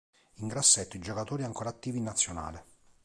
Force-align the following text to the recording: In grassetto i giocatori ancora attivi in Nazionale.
In 0.37 0.47
grassetto 0.47 0.95
i 0.97 0.99
giocatori 0.99 1.43
ancora 1.43 1.69
attivi 1.69 1.99
in 1.99 2.05
Nazionale. 2.05 2.65